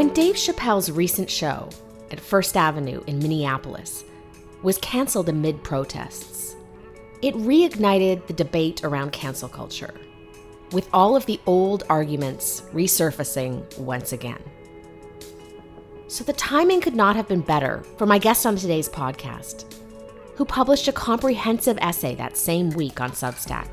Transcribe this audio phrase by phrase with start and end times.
[0.00, 1.68] When Dave Chappelle's recent show
[2.10, 4.02] at First Avenue in Minneapolis
[4.62, 6.56] was canceled amid protests,
[7.20, 9.92] it reignited the debate around cancel culture,
[10.72, 14.42] with all of the old arguments resurfacing once again.
[16.08, 19.70] So the timing could not have been better for my guest on today's podcast,
[20.34, 23.68] who published a comprehensive essay that same week on Substack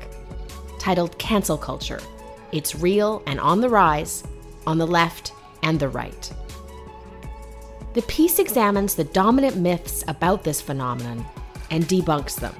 [0.78, 2.00] titled Cancel Culture
[2.52, 4.24] It's Real and on the Rise
[4.66, 6.32] on the Left and the right.
[7.94, 11.24] The piece examines the dominant myths about this phenomenon
[11.70, 12.54] and debunks them.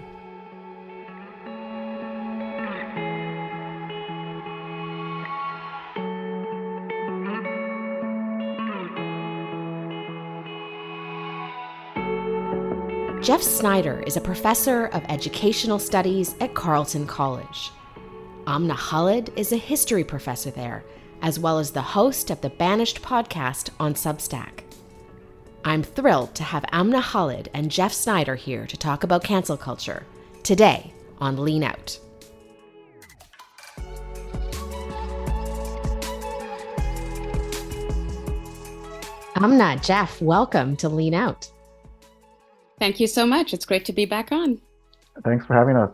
[13.23, 17.71] Jeff Snyder is a professor of educational studies at Carleton College.
[18.47, 20.83] Amna Khalid is a history professor there
[21.23, 24.63] as well as the host of the Banished podcast on Substack.
[25.65, 30.05] I'm thrilled to have Amna Khalid and Jeff Snyder here to talk about cancel culture
[30.43, 31.99] today on Lean Out.
[39.37, 41.51] Amna, Jeff, welcome to Lean Out.
[42.79, 43.53] Thank you so much.
[43.53, 44.61] It's great to be back on.
[45.25, 45.91] Thanks for having us.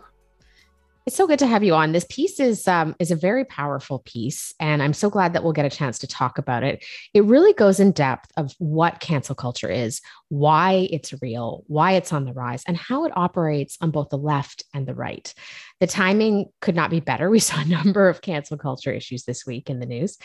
[1.07, 1.93] It's so good to have you on.
[1.93, 5.53] This piece is um, is a very powerful piece, and I'm so glad that we'll
[5.53, 6.83] get a chance to talk about it.
[7.13, 12.11] It really goes in depth of what cancel culture is, why it's real, why it's
[12.11, 15.35] on the rise, and how it operates on both the left and the right.
[15.79, 17.29] The timing could not be better.
[17.29, 20.17] We saw a number of cancel culture issues this week in the news.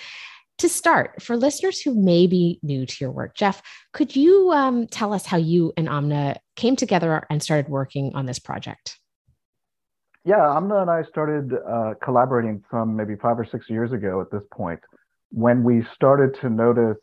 [0.59, 4.87] To start, for listeners who may be new to your work, Jeff, could you um,
[4.87, 8.97] tell us how you and Amna came together and started working on this project?
[10.29, 14.29] Yeah, Amna and I started uh, collaborating from maybe five or six years ago at
[14.29, 14.79] this point
[15.31, 16.99] when we started to notice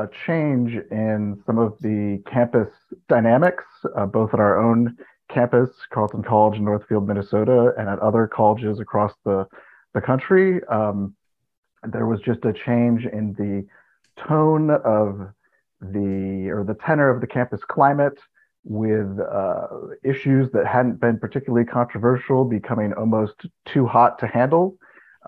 [0.00, 2.66] a change in some of the campus
[3.08, 3.62] dynamics,
[3.96, 4.96] uh, both at our own
[5.32, 9.46] campus, Carleton College in Northfield, Minnesota, and at other colleges across the,
[9.94, 10.60] the country.
[10.64, 11.14] Um,
[11.84, 13.64] there was just a change in the
[14.20, 15.28] tone of
[15.80, 18.18] the or the tenor of the campus climate
[18.66, 19.68] with uh,
[20.02, 23.34] issues that hadn't been particularly controversial becoming almost
[23.64, 24.76] too hot to handle.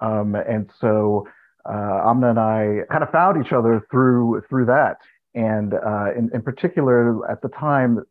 [0.03, 1.27] Um, and so
[1.65, 4.97] uh, Amna and I kind of found each other through through that.
[5.35, 8.03] And uh, in, in particular, at the time,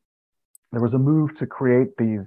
[0.72, 2.22] there was a move to create these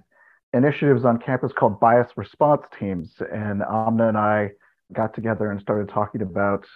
[0.53, 3.15] initiatives on campus called bias response teams.
[3.33, 4.51] And Amna and I
[4.93, 6.67] got together and started talking about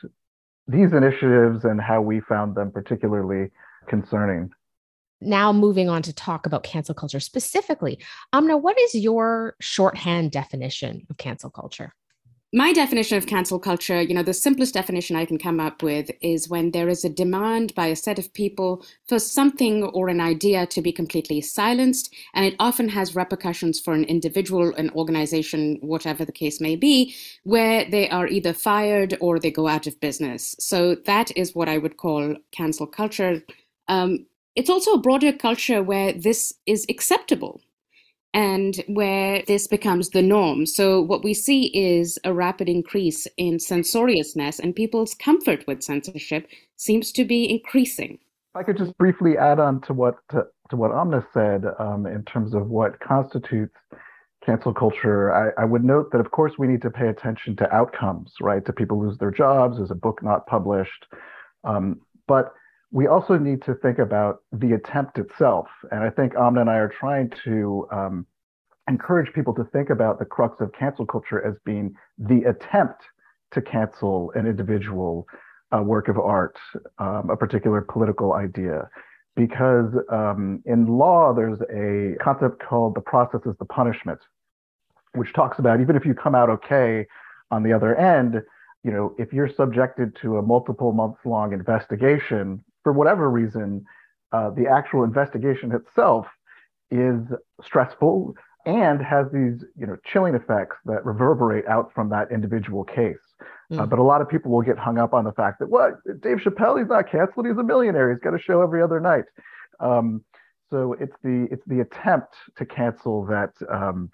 [0.67, 3.51] these initiatives and how we found them particularly
[3.89, 4.51] concerning
[5.25, 7.99] now moving on to talk about cancel culture specifically.
[8.33, 11.95] Amna, what is your shorthand definition of cancel culture?
[12.57, 16.09] My definition of cancel culture, you know, the simplest definition I can come up with
[16.21, 20.21] is when there is a demand by a set of people for something or an
[20.21, 25.79] idea to be completely silenced, and it often has repercussions for an individual, an organization,
[25.81, 29.99] whatever the case may be, where they are either fired or they go out of
[29.99, 30.55] business.
[30.61, 33.43] So that is what I would call cancel culture.
[33.89, 34.27] Um,
[34.57, 37.61] it's also a broader culture where this is acceptable
[38.33, 40.67] and where this becomes the norm.
[40.67, 46.49] So, what we see is a rapid increase in censoriousness, and people's comfort with censorship
[46.77, 48.19] seems to be increasing.
[48.55, 52.07] If I could just briefly add on to what to, to what Amna said um,
[52.07, 53.77] in terms of what constitutes
[54.45, 57.75] cancel culture, I, I, would note that of course we need to pay attention to
[57.75, 58.63] outcomes, right?
[58.63, 59.79] Do people lose their jobs?
[59.79, 61.07] Is a book not published?
[61.65, 62.53] Um, but
[62.95, 65.67] we also need to think about the attempt itself.
[65.91, 68.25] And I think Amna and I are trying to um,
[68.89, 73.03] encourage people to think about the crux of cancel culture as being the attempt
[73.51, 75.27] to cancel an individual
[75.77, 76.57] uh, work of art,
[76.99, 78.89] um, a particular political idea.
[79.35, 84.21] Because um, in law, there's a concept called the process is the punishment,
[85.17, 87.07] which talks about even if you come out okay
[87.51, 88.41] on the other end,
[88.85, 93.85] you know, if you're subjected to a multiple months long investigation for whatever reason,
[94.33, 96.27] uh, the actual investigation itself
[96.91, 97.21] is
[97.63, 98.35] stressful
[98.67, 103.17] and has these you know chilling effects that reverberate out from that individual case.
[103.73, 103.79] Mm.
[103.79, 103.89] Uh, hmm.
[103.89, 106.39] but a lot of people will get hung up on the fact that what Dave
[106.39, 109.25] Chappelle he's not canceled he's a millionaire he's got a show every other night.
[109.81, 110.25] Um,
[110.71, 114.11] so it's the it's the attempt to cancel that um,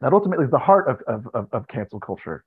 [0.00, 2.44] that ultimately is the heart of, of, of, of cancel culture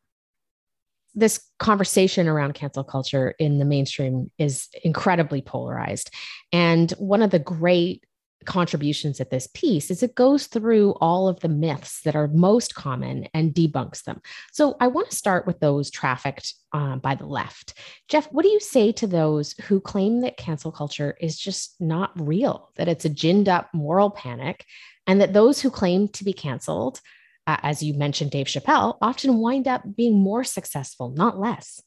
[1.17, 6.11] this conversation around cancel culture in the mainstream is incredibly polarized.
[6.53, 8.05] And one of the great
[8.45, 12.75] contributions at this piece is it goes through all of the myths that are most
[12.75, 14.21] common and debunks them.
[14.53, 17.73] So I want to start with those trafficked uh, by the left.
[18.07, 22.11] Jeff, what do you say to those who claim that cancel culture is just not
[22.15, 24.65] real, that it's a ginned up moral panic,
[25.07, 27.01] and that those who claim to be canceled,
[27.47, 31.81] uh, as you mentioned, Dave Chappelle, often wind up being more successful, not less?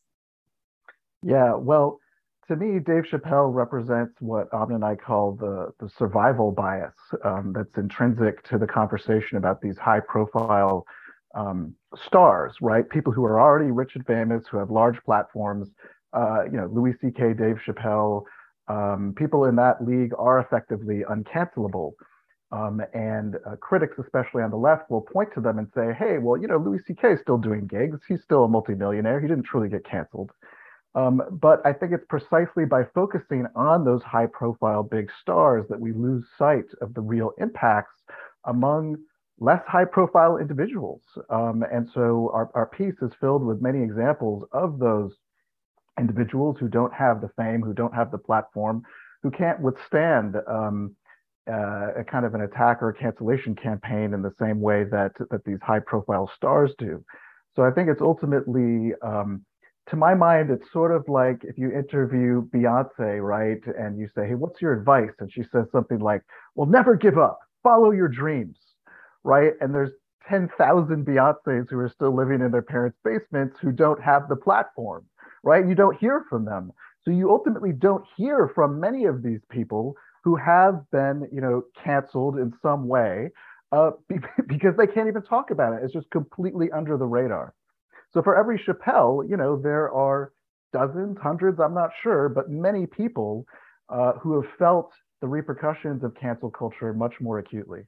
[1.23, 2.01] Yeah, well,
[2.49, 7.53] to me, Dave Chappelle represents what Amna and I call the, the survival bias um,
[7.55, 10.87] that's intrinsic to the conversation about these high profile
[11.35, 12.89] um, stars, right?
[12.89, 15.69] People who are already rich and famous, who have large platforms,
[16.12, 18.25] uh, you know, Louis C.K., Dave Chappelle,
[18.69, 21.93] um, people in that league are effectively uncancelable.
[22.52, 26.19] Um, and uh, critics, especially on the left, will point to them and say, hey,
[26.19, 27.12] well, you know, Louis C.K.
[27.12, 28.00] is still doing gigs.
[28.08, 29.20] He's still a multimillionaire.
[29.20, 30.32] He didn't truly get canceled.
[30.97, 35.79] Um, but I think it's precisely by focusing on those high profile big stars that
[35.79, 37.94] we lose sight of the real impacts
[38.44, 38.97] among
[39.38, 41.02] less high profile individuals.
[41.31, 45.12] Um, and so our, our piece is filled with many examples of those
[45.99, 48.82] individuals who don't have the fame, who don't have the platform,
[49.23, 50.97] who can't withstand um,
[51.50, 55.44] uh, a kind of an attack or cancellation campaign in the same way that, that
[55.44, 57.05] these high profile stars do.
[57.56, 59.44] So I think it's ultimately um,
[59.91, 63.61] to my mind, it's sort of like if you interview Beyonce, right?
[63.76, 65.11] And you say, Hey, what's your advice?
[65.19, 66.23] And she says something like,
[66.55, 68.56] Well, never give up, follow your dreams,
[69.25, 69.52] right?
[69.61, 69.93] And there's
[70.29, 75.05] 10,000 Beyonces who are still living in their parents' basements who don't have the platform,
[75.43, 75.67] right?
[75.67, 76.73] You don't hear from them.
[77.02, 81.63] So you ultimately don't hear from many of these people who have been, you know,
[81.83, 83.31] canceled in some way
[83.73, 83.93] uh,
[84.47, 85.81] because they can't even talk about it.
[85.83, 87.55] It's just completely under the radar.
[88.13, 90.33] So for every Chappelle, you know, there are
[90.73, 93.47] dozens, hundreds, I'm not sure, but many people
[93.89, 97.83] uh, who have felt the repercussions of cancel culture much more acutely.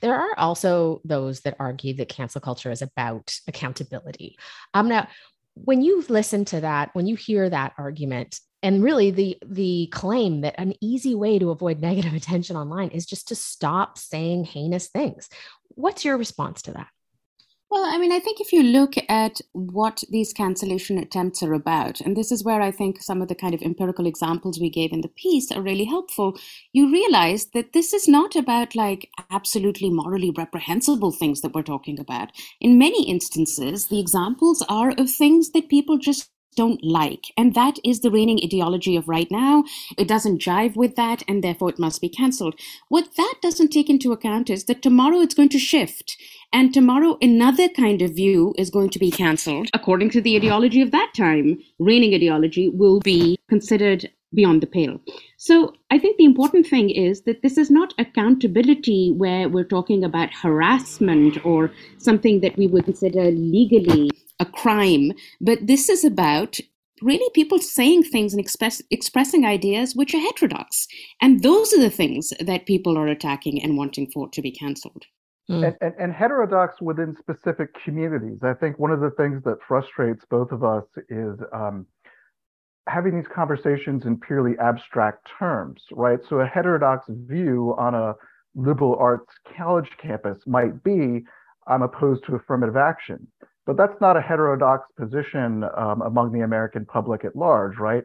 [0.00, 4.36] There are also those that argue that cancel culture is about accountability.
[4.74, 5.08] Um, now,
[5.54, 10.40] when you listen to that, when you hear that argument, and really the the claim
[10.40, 14.88] that an easy way to avoid negative attention online is just to stop saying heinous
[14.88, 15.28] things,
[15.68, 16.88] what's your response to that?
[17.68, 22.00] Well, I mean, I think if you look at what these cancellation attempts are about,
[22.00, 24.92] and this is where I think some of the kind of empirical examples we gave
[24.92, 26.38] in the piece are really helpful,
[26.72, 31.98] you realize that this is not about like absolutely morally reprehensible things that we're talking
[31.98, 32.30] about.
[32.60, 37.32] In many instances, the examples are of things that people just don't like.
[37.36, 39.64] And that is the reigning ideology of right now.
[39.96, 42.58] It doesn't jive with that, and therefore it must be cancelled.
[42.88, 46.16] What that doesn't take into account is that tomorrow it's going to shift.
[46.52, 49.68] And tomorrow another kind of view is going to be cancelled.
[49.74, 55.00] According to the ideology of that time, reigning ideology will be considered beyond the pale.
[55.36, 60.04] So I think the important thing is that this is not accountability where we're talking
[60.04, 66.58] about harassment or something that we would consider legally a crime, but this is about
[67.02, 70.86] really people saying things and express, expressing ideas which are heterodox.
[71.20, 75.04] And those are the things that people are attacking and wanting for to be cancelled.
[75.50, 75.66] Mm.
[75.66, 78.38] And, and, and, heterodox within specific communities.
[78.42, 81.86] I think one of the things that frustrates both of us is um,
[82.88, 86.18] having these conversations in purely abstract terms, right?
[86.28, 88.14] So a heterodox view on a
[88.56, 91.24] liberal arts college campus might be
[91.68, 93.26] I'm opposed to affirmative action.
[93.66, 98.04] But that's not a heterodox position um, among the American public at large, right?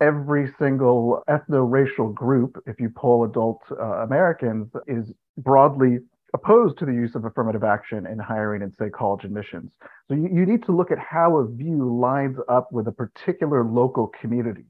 [0.00, 5.98] Every single ethno-racial group, if you poll adult uh, Americans, is broadly
[6.34, 9.70] opposed to the use of affirmative action in hiring and say college admissions.
[10.08, 13.64] So you, you need to look at how a view lines up with a particular
[13.64, 14.66] local community.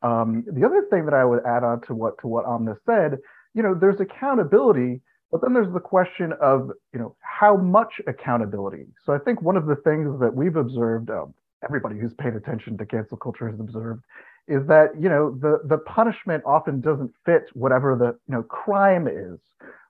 [0.00, 3.18] Um, the other thing that I would add on to what to what Amna said,
[3.54, 8.86] you know, there's accountability but then there's the question of, you know, how much accountability.
[9.04, 12.78] So I think one of the things that we've observed, um, everybody who's paid attention
[12.78, 14.04] to cancel culture has observed,
[14.46, 19.06] is that you know the the punishment often doesn't fit whatever the you know crime
[19.06, 19.38] is,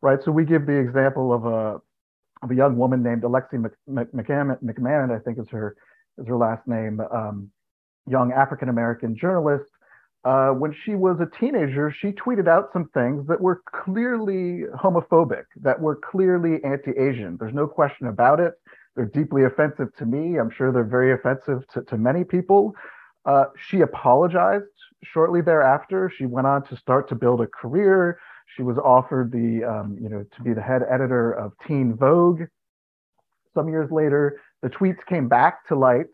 [0.02, 0.18] right?
[0.24, 1.80] So we give the example of a
[2.42, 5.76] of a young woman named Alexi McMahon, I think is her
[6.18, 7.50] is her last name, um,
[8.08, 9.70] young African American journalist
[10.24, 15.44] uh, when she was a teenager, she tweeted out some things that were clearly homophobic,
[15.56, 17.36] that were clearly anti Asian.
[17.38, 18.54] There's no question about it.
[18.96, 20.38] They're deeply offensive to me.
[20.38, 22.74] I'm sure they're very offensive to, to many people.
[23.24, 24.64] Uh, she apologized
[25.04, 26.10] shortly thereafter.
[26.16, 28.18] She went on to start to build a career.
[28.56, 32.42] She was offered the, um, you know, to be the head editor of Teen Vogue.
[33.54, 36.06] Some years later, the tweets came back to light.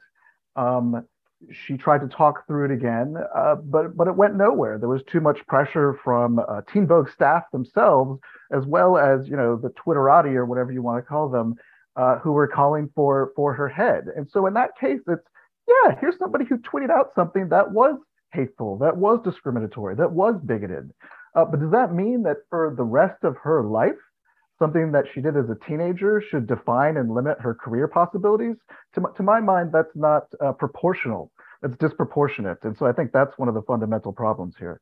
[0.56, 1.06] Um,
[1.50, 4.78] she tried to talk through it again, uh, but but it went nowhere.
[4.78, 8.20] There was too much pressure from uh, Teen Vogue staff themselves,
[8.52, 11.54] as well as you know the Twitterati or whatever you want to call them,
[11.96, 14.04] uh, who were calling for for her head.
[14.16, 15.26] And so in that case, it's
[15.66, 17.98] yeah, here's somebody who tweeted out something that was
[18.32, 20.90] hateful, that was discriminatory, that was bigoted.
[21.34, 23.96] Uh, but does that mean that for the rest of her life,
[24.58, 28.56] something that she did as a teenager should define and limit her career possibilities?
[28.94, 31.30] To my, to my mind, that's not uh, proportional.
[31.62, 32.58] That's disproportionate.
[32.62, 34.80] And so I think that's one of the fundamental problems here.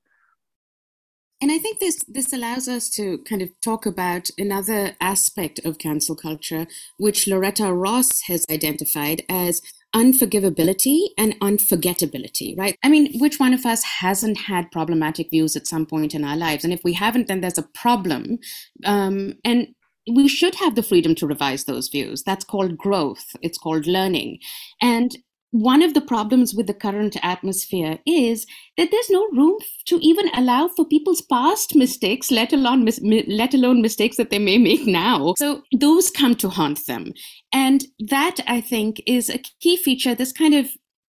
[1.41, 5.79] And I think this this allows us to kind of talk about another aspect of
[5.79, 9.61] cancel culture, which Loretta Ross has identified as
[9.94, 12.76] unforgivability and unforgettability, right?
[12.82, 16.37] I mean, which one of us hasn't had problematic views at some point in our
[16.37, 16.64] lives?
[16.64, 18.38] And if we haven't, then there's a problem.
[18.84, 19.68] Um, and
[20.11, 22.22] we should have the freedom to revise those views.
[22.22, 23.37] That's called growth.
[23.42, 24.38] It's called learning.
[24.80, 25.16] And
[25.52, 28.47] one of the problems with the current atmosphere is
[28.78, 33.52] that there's no room to even allow for people's past mistakes, let alone mis- let
[33.52, 35.35] alone mistakes that they may make now.
[35.37, 37.12] So those come to haunt them,
[37.52, 40.14] and that I think is a key feature.
[40.14, 40.71] This kind of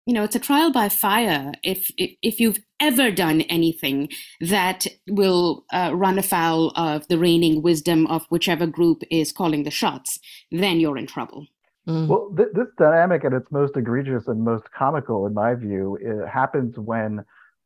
[0.04, 4.08] you know it's a trial by fire if if, you've ever done anything
[4.40, 9.70] that will uh, run afoul of the reigning wisdom of whichever group is calling the
[9.70, 10.20] shots
[10.52, 11.46] then you're in trouble
[11.88, 12.08] Mm.
[12.08, 16.28] Well, th- this dynamic at its most egregious and most comical, in my view, it
[16.28, 17.24] happens when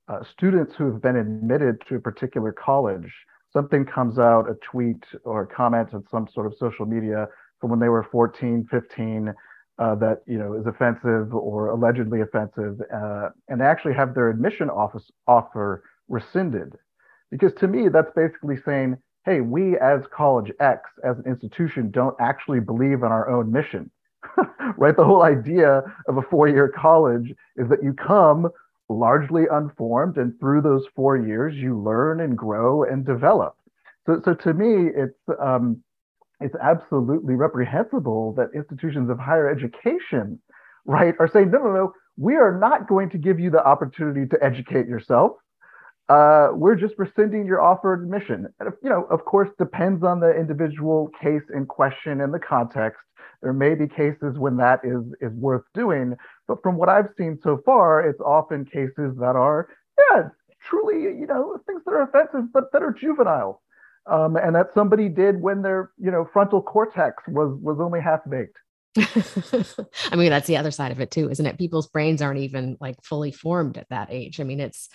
[0.08, 3.10] uh, students who have been admitted to a particular college,
[3.52, 7.28] something comes out, a tweet or a comment on some sort of social media
[7.60, 9.32] from when they were 14, 15,
[9.78, 14.28] uh, that you know is offensive or allegedly offensive, uh, and they actually have their
[14.28, 16.74] admission office offer rescinded.
[17.30, 22.16] Because to me, that's basically saying, hey, we as College X, as an institution, don't
[22.20, 23.90] actually believe in our own mission
[24.76, 24.96] right?
[24.96, 28.49] The whole idea of a four year college is that you come
[28.88, 33.56] largely unformed, and through those four years, you learn and grow and develop.
[34.06, 35.82] So, so to me, it's um,
[36.40, 40.40] it's absolutely reprehensible that institutions of higher education,
[40.87, 44.26] right, are saying, no, no, no, we are not going to give you the opportunity
[44.26, 45.32] to educate yourself.
[46.10, 48.48] Uh, we're just rescinding your offer of admission.
[48.58, 52.98] And, you know, of course, depends on the individual case in question and the context.
[53.42, 56.16] There may be cases when that is is worth doing,
[56.48, 60.24] but from what I've seen so far, it's often cases that are yeah
[60.68, 63.62] truly you know things that are offensive but that are juvenile,
[64.06, 68.20] um, and that somebody did when their you know frontal cortex was was only half
[68.28, 68.58] baked.
[70.12, 71.56] I mean, that's the other side of it too, isn't it?
[71.56, 74.40] People's brains aren't even like fully formed at that age.
[74.40, 74.90] I mean, it's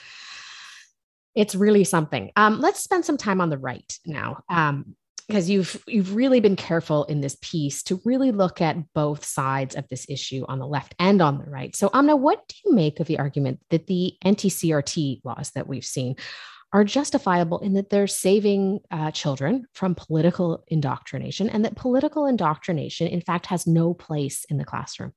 [1.35, 2.31] it's really something.
[2.35, 4.43] Um, let's spend some time on the right now.
[4.49, 4.95] Um,
[5.27, 9.75] because you've you've really been careful in this piece to really look at both sides
[9.75, 11.75] of this issue on the left and on the right.
[11.75, 15.85] So Amna, what do you make of the argument that the anti-CRT laws that we've
[15.85, 16.15] seen
[16.73, 23.07] are justifiable in that they're saving uh, children from political indoctrination and that political indoctrination
[23.07, 25.13] in fact has no place in the classroom?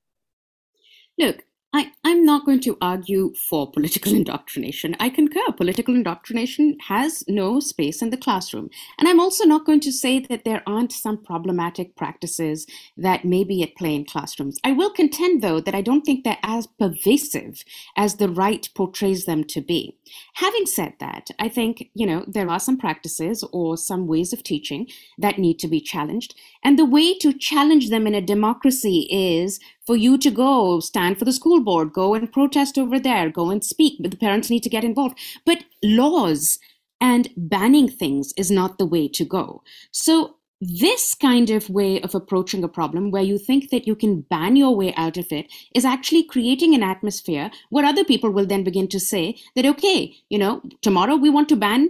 [1.17, 4.95] Look, I, I'm not going to argue for political indoctrination.
[4.99, 5.51] I concur.
[5.55, 8.69] Political indoctrination has no space in the classroom.
[8.97, 12.65] And I'm also not going to say that there aren't some problematic practices
[12.97, 14.59] that may be at play in classrooms.
[14.63, 17.63] I will contend, though, that I don't think they're as pervasive
[17.95, 19.95] as the right portrays them to be.
[20.35, 24.41] Having said that, I think, you know, there are some practices or some ways of
[24.41, 24.87] teaching
[25.19, 26.33] that need to be challenged.
[26.63, 29.59] And the way to challenge them in a democracy is
[29.89, 33.49] for you to go stand for the school board, go and protest over there, go
[33.49, 35.17] and speak, but the parents need to get involved.
[35.47, 36.59] But laws
[37.01, 39.63] and banning things is not the way to go.
[39.91, 44.21] So this kind of way of approaching a problem where you think that you can
[44.21, 48.45] ban your way out of it is actually creating an atmosphere where other people will
[48.45, 51.89] then begin to say that okay you know tomorrow we want to ban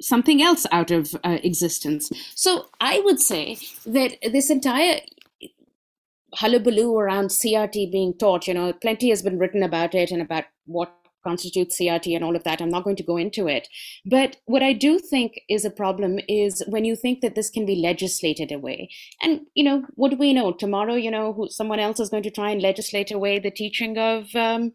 [0.00, 5.00] something else out of uh, existence so i would say that this entire
[6.34, 8.46] hullabaloo around CRT being taught.
[8.46, 10.94] You know, plenty has been written about it and about what
[11.24, 12.60] constitutes CRT and all of that.
[12.60, 13.68] I'm not going to go into it.
[14.06, 17.66] But what I do think is a problem is when you think that this can
[17.66, 18.90] be legislated away.
[19.22, 20.52] And, you know, what do we know?
[20.52, 23.98] Tomorrow, you know, who, someone else is going to try and legislate away the teaching
[23.98, 24.72] of um,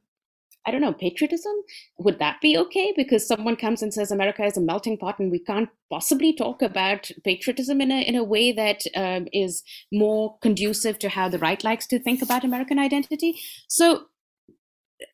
[0.65, 1.53] I don't know, patriotism?
[1.99, 2.93] Would that be okay?
[2.95, 6.61] Because someone comes and says America is a melting pot and we can't possibly talk
[6.61, 11.39] about patriotism in a, in a way that um, is more conducive to how the
[11.39, 13.39] right likes to think about American identity.
[13.67, 14.05] So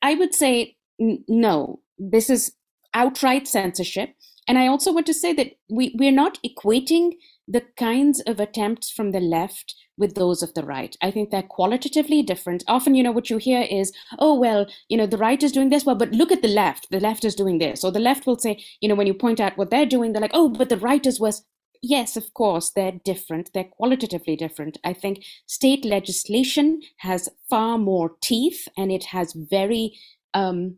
[0.02, 2.54] I would say no, this is
[2.94, 4.16] outright censorship.
[4.48, 7.12] And I also want to say that we, we're not equating
[7.48, 10.96] the kinds of attempts from the left with those of the right.
[11.02, 12.64] I think they're qualitatively different.
[12.68, 15.70] Often, you know, what you hear is, oh, well, you know, the right is doing
[15.70, 16.90] this, well, but look at the left.
[16.90, 17.84] The left is doing this.
[17.84, 20.22] Or the left will say, you know, when you point out what they're doing, they're
[20.22, 21.44] like, oh, but the right is worse.
[21.82, 23.52] Yes, of course, they're different.
[23.54, 24.78] They're qualitatively different.
[24.84, 29.98] I think state legislation has far more teeth and it has very
[30.34, 30.78] um,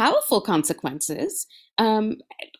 [0.00, 1.46] powerful consequences.
[1.76, 2.16] Um,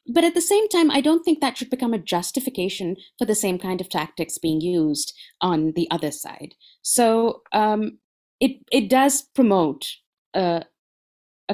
[0.07, 3.35] but at the same time, I don't think that should become a justification for the
[3.35, 6.55] same kind of tactics being used on the other side.
[6.83, 7.99] So um,
[8.41, 9.87] it it does promote
[10.35, 10.65] a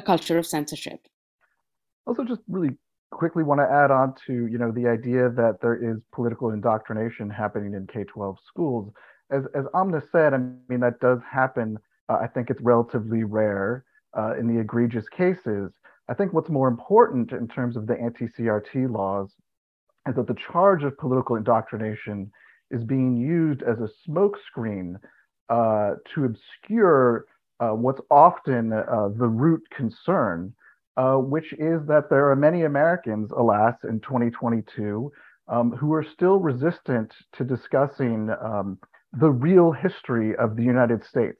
[0.05, 0.99] culture of censorship.
[2.05, 2.73] Also, just really
[3.11, 7.29] quickly want to add on to you know the idea that there is political indoctrination
[7.29, 8.91] happening in K-12 schools.
[9.31, 10.39] As as Amna said, I
[10.69, 11.77] mean that does happen.
[12.09, 13.85] Uh, I think it's relatively rare
[14.17, 15.71] uh, in the egregious cases.
[16.09, 19.33] I think what's more important in terms of the anti-CRT laws
[20.07, 22.31] is that the charge of political indoctrination
[22.71, 24.95] is being used as a smokescreen
[25.49, 27.25] uh, to obscure
[27.59, 30.53] uh, what's often uh, the root concern,
[30.97, 35.11] uh, which is that there are many Americans, alas, in 2022,
[35.47, 38.77] um, who are still resistant to discussing um,
[39.13, 41.39] the real history of the United States,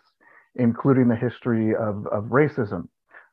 [0.58, 2.88] including the history of, of racism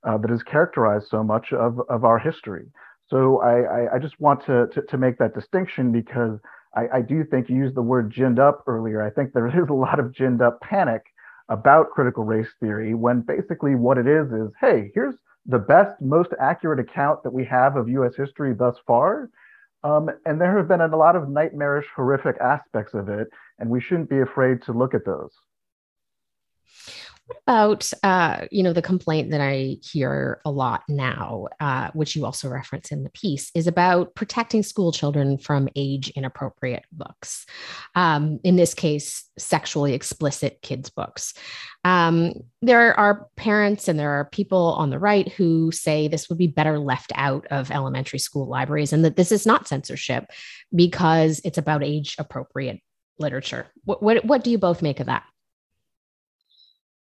[0.07, 2.67] uh, that has characterized so much of, of our history.
[3.09, 6.39] So I, I, I just want to, to, to, make that distinction because
[6.75, 9.03] I, I do think you used the word ginned up earlier.
[9.03, 11.03] I think there is a lot of ginned up panic
[11.49, 15.15] about critical race theory when basically what it is is, hey, here's
[15.47, 19.31] the best, most accurate account that we have of US history thus far.
[19.83, 23.29] Um, and there have been a lot of nightmarish, horrific aspects of it,
[23.59, 25.31] and we shouldn't be afraid to look at those.
[27.47, 32.25] About, uh, you know, the complaint that I hear a lot now, uh, which you
[32.27, 37.47] also reference in the piece, is about protecting school children from age inappropriate books.
[37.95, 41.35] Um, in this case, sexually explicit kids' books.
[41.85, 46.39] Um, there are parents and there are people on the right who say this would
[46.39, 50.31] be better left out of elementary school libraries and that this is not censorship
[50.75, 52.81] because it's about age appropriate
[53.19, 53.67] literature.
[53.85, 55.25] What, what, what do you both make of that?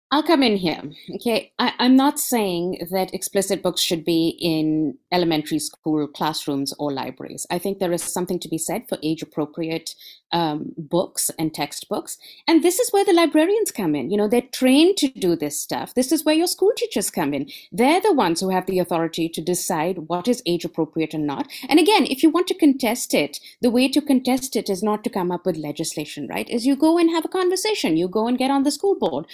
[0.09, 0.81] I'll come in here.
[1.15, 1.51] Okay.
[1.59, 7.45] I, am not saying that explicit books should be in elementary school classrooms or libraries.
[7.51, 9.95] I think there is something to be said for age appropriate
[10.31, 12.17] um, books and textbooks.
[12.47, 14.09] And this is where the librarians come in.
[14.09, 15.93] You know, they're trained to do this stuff.
[15.93, 17.49] This is where your school teachers come in.
[17.71, 21.47] They're the ones who have the authority to decide what is age appropriate and not.
[21.69, 25.03] And again, if you want to contest it, the way to contest it is not
[25.03, 26.49] to come up with legislation, right?
[26.49, 29.25] Is you go and have a conversation, you go and get on the school board.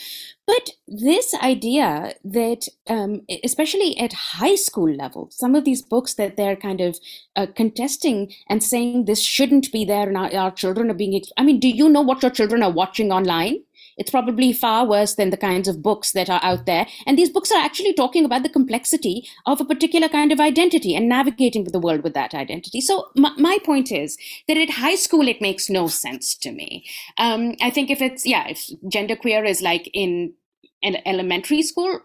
[0.45, 6.37] But this idea that, um, especially at high school level, some of these books that
[6.37, 6.99] they're kind of
[7.35, 11.43] uh, contesting and saying this shouldn't be there and our, our children are being i
[11.43, 13.59] mean do you know what your children are watching online?
[13.95, 16.87] It's probably far worse than the kinds of books that are out there.
[17.05, 20.95] And these books are actually talking about the complexity of a particular kind of identity
[20.95, 22.81] and navigating the world with that identity.
[22.81, 26.85] So my, my point is that at high school it makes no sense to me.
[27.17, 30.33] Um, i think if it's yeah if genderqueer is like in
[30.83, 31.99] an elementary school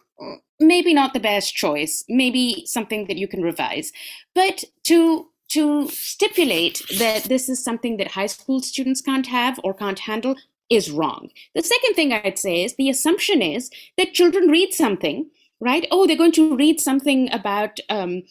[0.61, 3.93] maybe not the best choice maybe something that you can revise
[4.35, 9.73] but to to stipulate that this is something that high school students can't have or
[9.73, 10.37] can't handle
[10.71, 11.31] is wrong.
[11.55, 15.87] The second thing I'd say is the assumption is that children read something, right?
[15.91, 18.23] Oh, they're going to read something about um,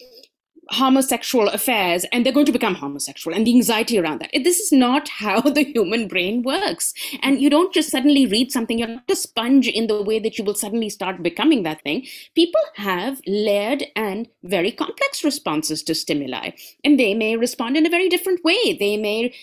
[0.69, 4.31] homosexual affairs and they're going to become homosexual and the anxiety around that.
[4.43, 6.93] This is not how the human brain works.
[7.21, 10.37] And you don't just suddenly read something, you're not a sponge in the way that
[10.37, 12.05] you will suddenly start becoming that thing.
[12.35, 16.51] People have layered and very complex responses to stimuli,
[16.83, 18.77] and they may respond in a very different way.
[18.79, 19.33] They may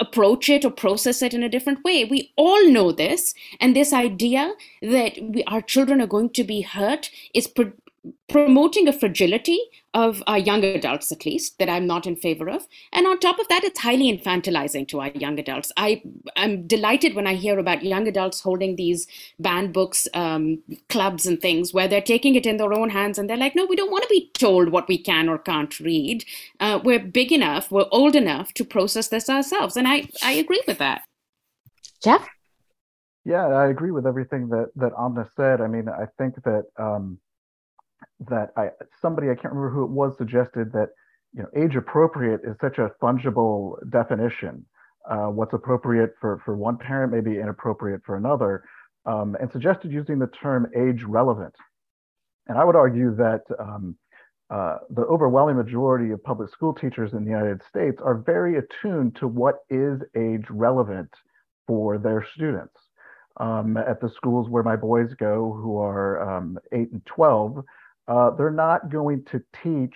[0.00, 2.04] approach it or process it in a different way.
[2.04, 6.62] We all know this, and this idea that we, our children are going to be
[6.62, 7.48] hurt is
[8.28, 9.60] promoting a fragility
[9.94, 12.66] of our young adults, at least, that I'm not in favor of.
[12.92, 15.72] And on top of that, it's highly infantilizing to our young adults.
[15.76, 16.02] I,
[16.36, 19.06] I'm delighted when I hear about young adults holding these
[19.38, 23.30] banned books um, clubs and things where they're taking it in their own hands and
[23.30, 26.24] they're like, no, we don't want to be told what we can or can't read.
[26.58, 29.76] Uh, we're big enough, we're old enough to process this ourselves.
[29.76, 31.02] And I, I agree with that.
[32.02, 32.26] Jeff?
[33.24, 35.62] Yeah, I agree with everything that that Amna said.
[35.62, 37.18] I mean, I think that um,
[38.28, 40.90] that I somebody I can't remember who it was suggested that
[41.32, 44.64] you know age appropriate is such a fungible definition.
[45.08, 48.64] Uh, what's appropriate for for one parent may be inappropriate for another,
[49.06, 51.54] um, and suggested using the term age relevant.
[52.46, 53.96] And I would argue that um,
[54.50, 59.16] uh, the overwhelming majority of public school teachers in the United States are very attuned
[59.16, 61.10] to what is age relevant
[61.66, 62.74] for their students.
[63.38, 67.64] Um, at the schools where my boys go, who are um, 8 and 12,
[68.08, 69.94] uh, they're not going to teach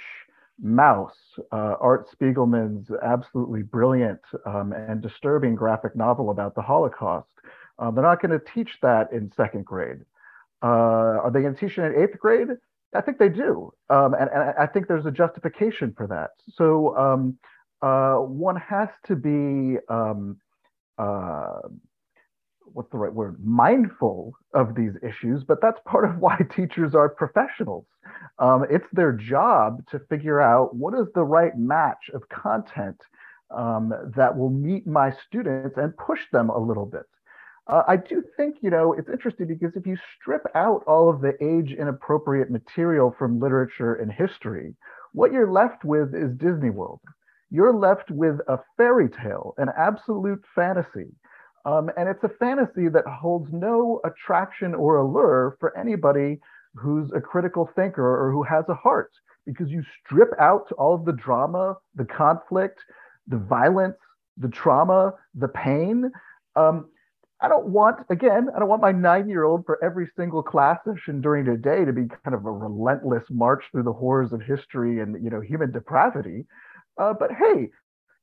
[0.65, 1.13] Maus,
[1.53, 7.29] uh, Art Spiegelman's absolutely brilliant um, and disturbing graphic novel about the Holocaust.
[7.79, 9.99] Uh, they're not going to teach that in second grade.
[10.63, 10.67] Uh,
[11.23, 12.49] are they going to teach it in eighth grade?
[12.95, 13.73] I think they do.
[13.91, 16.31] Um, and, and, I think there's a justification for that.
[16.55, 17.39] So um,
[17.81, 20.39] one has to be, um,
[22.73, 27.09] what's the right word, mindful of these issues, but that's part of why teachers are
[27.09, 27.87] professionals.
[28.39, 33.01] Um, it's their job to figure out what is the right match of content
[33.51, 37.07] um, that will meet my students and push them a little bit.
[37.67, 41.21] Uh, I do think, you know, it's interesting because if you strip out all of
[41.21, 44.75] the age inappropriate material from literature and history,
[45.13, 47.01] what you're left with is Disney World.
[47.51, 51.09] You're left with a fairy tale, an absolute fantasy.
[51.65, 56.41] Um, and it's a fantasy that holds no attraction or allure for anybody
[56.75, 59.11] who's a critical thinker or who has a heart,
[59.45, 62.81] because you strip out all of the drama, the conflict,
[63.27, 63.97] the violence,
[64.37, 66.11] the trauma, the pain.
[66.57, 66.89] Um,
[67.41, 70.79] I don't want, again, I don't want my nine year old for every single class
[70.85, 74.41] session during the day to be kind of a relentless march through the horrors of
[74.43, 76.47] history and, you know, human depravity.
[77.01, 77.69] Uh, but hey,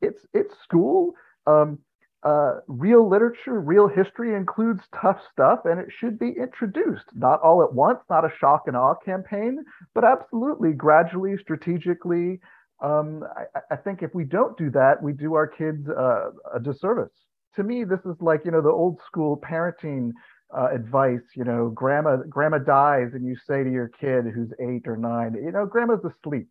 [0.02, 1.14] it's, it's school.
[1.48, 1.80] Um,
[2.26, 7.64] uh, real literature, real history includes tough stuff, and it should be introduced, not all
[7.64, 12.40] at once, not a shock and awe campaign, but absolutely gradually, strategically.
[12.82, 13.24] Um,
[13.56, 17.14] I, I, think if we don't do that, we do our kids uh, a disservice
[17.56, 20.12] to me, this is like, you know, the old school parenting
[20.56, 24.88] uh, advice, you know, grandma, grandma dies and you say to your kid who's eight
[24.88, 26.50] or nine, you know, grandma's asleep.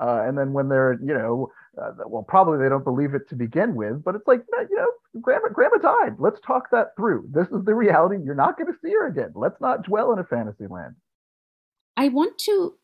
[0.00, 3.34] Uh, and then when they're, you know, uh, well, probably they don't believe it to
[3.34, 6.16] begin with, but it's like, you know, grandma, grandma died.
[6.18, 7.28] Let's talk that through.
[7.32, 8.22] This is the reality.
[8.22, 9.32] You're not going to see her again.
[9.34, 10.94] Let's not dwell in a fantasy land.
[11.96, 12.74] I want to,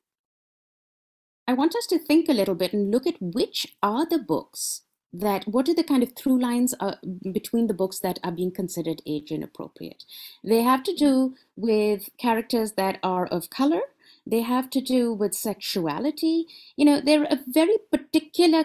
[1.47, 4.83] I want us to think a little bit and look at which are the books
[5.13, 6.97] that what are the kind of through lines uh,
[7.33, 10.05] between the books that are being considered age inappropriate?
[10.45, 13.81] They have to do with characters that are of color.
[14.27, 16.47] They have to do with sexuality.
[16.77, 18.65] You know, they're a very particular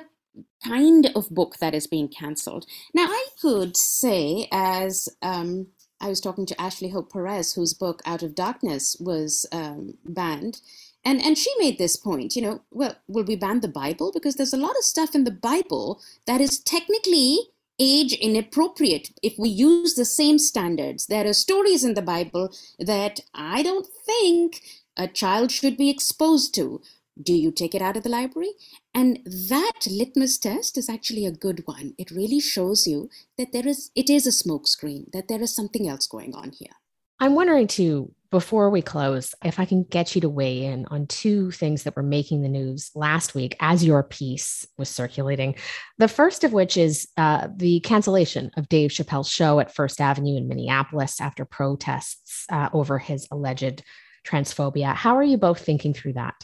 [0.66, 2.66] kind of book that is being cancelled.
[2.94, 5.68] Now, I could say, as um,
[6.00, 10.62] I was talking to Ashley Hope Perez, whose book Out of Darkness was um, banned,
[11.04, 14.12] and and she made this point you know well will we ban the bible?
[14.12, 17.40] Because there's a lot of stuff in the bible that is technically
[17.80, 19.10] age inappropriate.
[19.24, 23.88] If we use the same standards there are stories in the bible that i don't
[24.06, 24.62] think
[24.98, 26.82] a child should be exposed to
[27.24, 28.52] do you take it out of the library
[28.94, 33.68] and that litmus test is actually a good one it really shows you that there
[33.68, 36.76] is it is a smokescreen that there is something else going on here
[37.20, 41.06] i'm wondering too before we close, if I can get you to weigh in on
[41.06, 45.56] two things that were making the news last week as your piece was circulating.
[45.98, 50.38] The first of which is uh, the cancellation of Dave Chappelle's show at First Avenue
[50.38, 53.84] in Minneapolis after protests uh, over his alleged
[54.26, 54.96] transphobia.
[54.96, 56.36] How are you both thinking through that?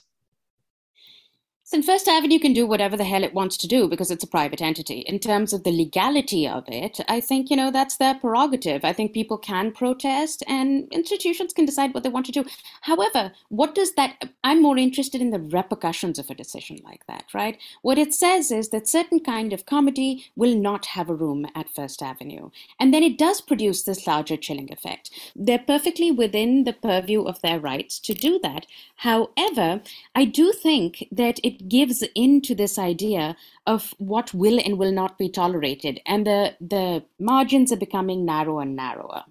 [1.69, 4.27] So First Avenue can do whatever the hell it wants to do because it's a
[4.27, 4.99] private entity.
[4.99, 8.86] In terms of the legality of it, I think, you know, that's their prerogative.
[8.86, 12.45] I think people can protest and institutions can decide what they want to do.
[12.84, 17.25] However, what does that, I'm more interested in the repercussions of a decision like that,
[17.34, 17.58] right?
[17.82, 21.69] What it says is that certain kind of comedy will not have a room at
[21.69, 22.49] First Avenue.
[22.80, 25.12] And then it does produce this larger chilling effect.
[25.36, 28.67] They're perfectly within the purview of their rights to do that.
[29.01, 29.82] However,
[30.15, 35.17] I do think that it gives into this idea of what will and will not
[35.17, 39.24] be tolerated, and the the margins are becoming narrower and narrower.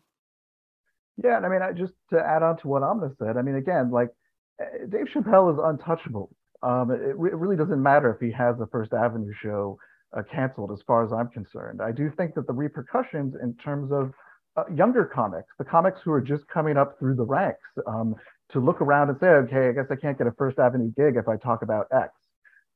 [1.23, 3.57] Yeah, and I mean, I, just to add on to what Amna said, I mean,
[3.57, 4.11] again, like
[4.61, 6.31] eh, Dave Chappelle is untouchable.
[6.63, 9.79] Um, it, it, really doesn't matter if he has the First Avenue show
[10.17, 11.81] uh, canceled, as far as I'm concerned.
[11.81, 14.13] I do think that the repercussions in terms of
[14.57, 18.15] uh, younger comics, the comics who are just coming up through the ranks, um,
[18.51, 21.17] to look around and say, okay, I guess I can't get a First Avenue gig
[21.17, 22.13] if I talk about X.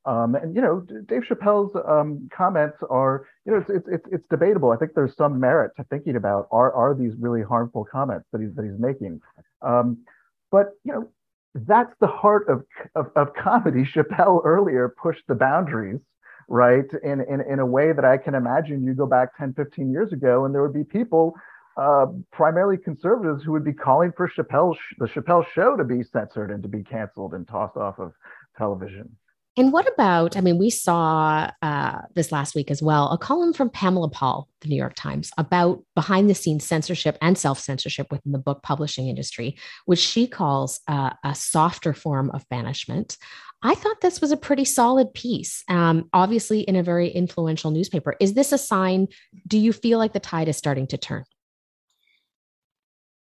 [0.06, 4.70] Um, and you know, Dave Chappelle's um, comments are, you know, it's, it's it's debatable.
[4.70, 8.40] I think there's some merit to thinking about are are these really harmful comments that
[8.40, 9.20] he's that he's making.
[9.60, 9.98] Um,
[10.50, 11.08] but you know,
[11.54, 13.84] that's the heart of, of, of comedy.
[13.94, 16.00] Chappelle earlier pushed the boundaries,
[16.48, 19.92] right, in, in in a way that I can imagine you go back 10, 15
[19.92, 21.34] years ago, and there would be people
[21.76, 26.50] uh, primarily conservatives who would be calling for Chappelle, the Chappelle show to be censored
[26.50, 28.12] and to be canceled and tossed off of
[28.58, 29.16] television.
[29.56, 33.52] And what about, I mean, we saw uh, this last week as well, a column
[33.52, 38.10] from Pamela Paul, the New York Times, about behind the scenes censorship and self censorship
[38.12, 39.56] within the book publishing industry,
[39.86, 43.16] which she calls uh, a softer form of banishment.
[43.62, 48.16] I thought this was a pretty solid piece, um, obviously in a very influential newspaper.
[48.20, 49.08] Is this a sign?
[49.46, 51.24] Do you feel like the tide is starting to turn?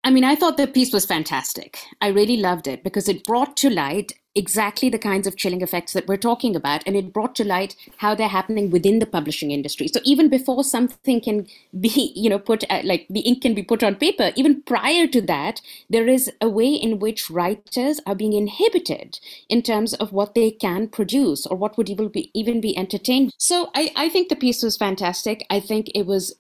[0.06, 1.80] I mean, I thought the piece was fantastic.
[2.02, 5.94] I really loved it because it brought to light exactly the kinds of chilling effects
[5.94, 6.84] that we're talking about.
[6.86, 9.88] And it brought to light how they're happening within the publishing industry.
[9.88, 11.48] So even before something can
[11.80, 15.08] be, you know, put, uh, like the ink can be put on paper, even prior
[15.08, 20.12] to that, there is a way in which writers are being inhibited in terms of
[20.12, 23.34] what they can produce or what would even be, even be entertained.
[23.38, 25.46] So I, I think the piece was fantastic.
[25.50, 26.36] I think it was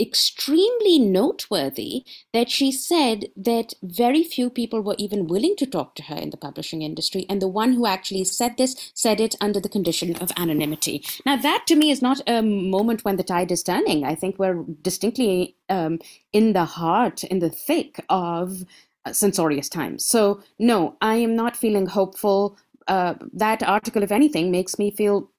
[0.00, 6.04] extremely noteworthy that she said that very few people were even willing to talk to
[6.04, 7.26] her in the publishing industry.
[7.28, 11.04] And the one who actually said this said it under the condition of anonymity.
[11.24, 14.04] Now, that to me is not a moment when the tide is turning.
[14.04, 16.00] I think we're distinctly um,
[16.32, 18.64] in the heart, in the thick of
[19.04, 20.04] uh, censorious times.
[20.04, 22.58] So, no, I am not feeling hopeful.
[22.88, 25.30] Uh, that article, if anything, makes me feel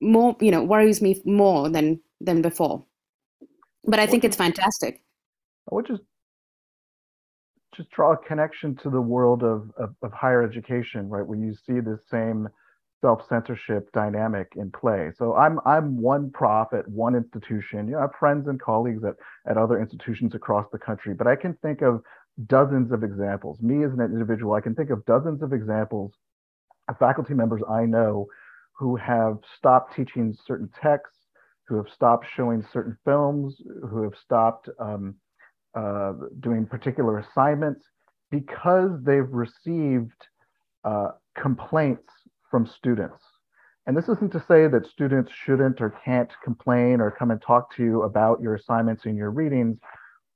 [0.00, 2.84] more, you know, worries me more than than before
[3.84, 5.02] but I think it's fantastic.
[5.70, 6.02] I would just
[7.76, 11.54] just draw a connection to the world of, of, of higher education, right, where you
[11.54, 12.48] see this same
[13.00, 15.10] self-censorship dynamic in play.
[15.16, 17.86] So I'm I'm one prof at one institution.
[17.86, 19.14] You know, I have friends and colleagues at,
[19.50, 22.02] at other institutions across the country, but I can think of
[22.46, 23.60] dozens of examples.
[23.62, 26.12] Me as an individual, I can think of dozens of examples
[26.88, 28.26] of faculty members I know
[28.78, 31.19] who have stopped teaching certain texts
[31.70, 35.14] who have stopped showing certain films, who have stopped um,
[35.74, 37.86] uh, doing particular assignments
[38.32, 40.26] because they've received
[40.84, 42.12] uh, complaints
[42.50, 43.22] from students.
[43.86, 47.74] And this isn't to say that students shouldn't or can't complain or come and talk
[47.76, 49.78] to you about your assignments and your readings,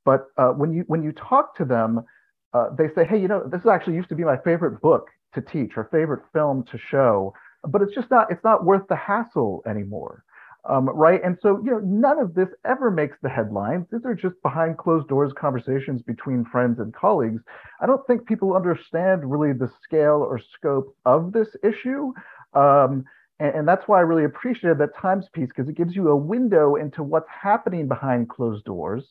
[0.04, 2.04] but uh, when you when you talk to them,
[2.52, 5.40] uh, they say, "Hey, you know, this actually used to be my favorite book to
[5.40, 7.34] teach or favorite film to show,
[7.68, 10.24] but it's just not it's not worth the hassle anymore."
[10.66, 11.20] Um, right.
[11.22, 13.86] And so, you know, none of this ever makes the headlines.
[13.92, 17.42] These are just behind closed doors conversations between friends and colleagues.
[17.80, 22.12] I don't think people understand really the scale or scope of this issue.
[22.54, 23.04] Um,
[23.40, 26.16] and, and, that's why I really appreciated that Times piece because it gives you a
[26.16, 29.04] window into what's happening behind closed doors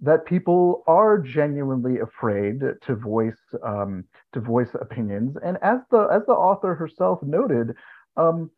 [0.00, 5.36] that people are genuinely afraid to voice um, to voice opinions.
[5.44, 7.74] And as the as the author herself noted,
[8.16, 8.50] um,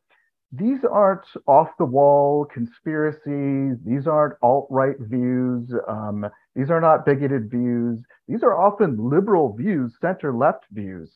[0.58, 3.76] these aren't off the wall conspiracies.
[3.84, 5.72] These aren't alt right views.
[5.88, 8.02] Um, these are not bigoted views.
[8.28, 11.10] These are often liberal views, center left views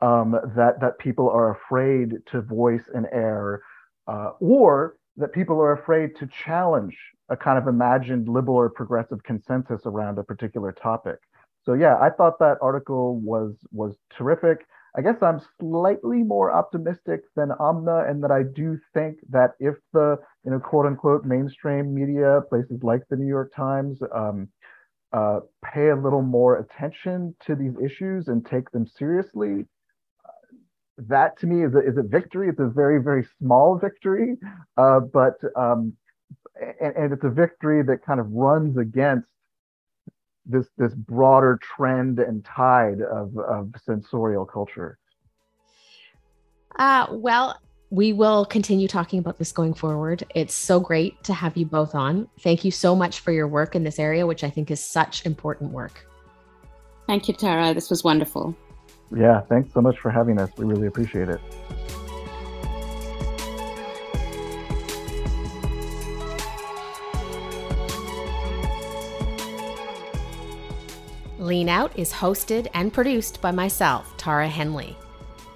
[0.00, 3.62] um, that, that people are afraid to voice and air,
[4.06, 6.96] uh, or that people are afraid to challenge
[7.28, 11.18] a kind of imagined liberal or progressive consensus around a particular topic.
[11.64, 14.66] So yeah, I thought that article was was terrific.
[14.98, 19.76] I guess I'm slightly more optimistic than Amna, and that I do think that if
[19.92, 24.48] the you know quote unquote mainstream media, places like the New York Times, um,
[25.12, 29.66] uh, pay a little more attention to these issues and take them seriously,
[30.96, 32.48] that to me is a, is a victory.
[32.48, 34.34] It's a very very small victory,
[34.78, 35.92] uh, but um,
[36.80, 39.28] and, and it's a victory that kind of runs against
[40.48, 44.98] this this broader trend and tide of, of censorial culture?
[46.78, 50.24] Uh, well, we will continue talking about this going forward.
[50.34, 52.28] It's so great to have you both on.
[52.40, 55.24] Thank you so much for your work in this area, which I think is such
[55.24, 56.06] important work.
[57.06, 57.72] Thank you, Tara.
[57.72, 58.54] This was wonderful.
[59.16, 60.50] Yeah, thanks so much for having us.
[60.58, 61.40] We really appreciate it.
[71.48, 74.94] Lean Out is hosted and produced by myself, Tara Henley.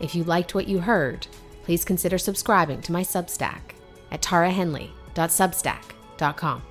[0.00, 1.26] If you liked what you heard,
[1.64, 3.60] please consider subscribing to my Substack
[4.10, 6.62] at tarahenley.substack.com.